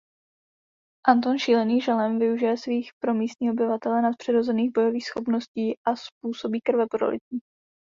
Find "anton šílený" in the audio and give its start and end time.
1.07-1.81